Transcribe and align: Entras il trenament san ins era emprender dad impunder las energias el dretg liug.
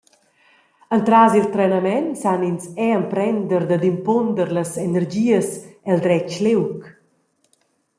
Entras 0.97 1.31
il 1.39 1.47
trenament 1.55 2.07
san 2.21 2.41
ins 2.49 2.65
era 2.87 2.97
emprender 2.99 3.63
dad 3.69 3.83
impunder 3.93 4.49
las 4.57 4.71
energias 4.87 5.47
el 5.91 5.97
dretg 6.05 6.31
liug. 6.45 6.77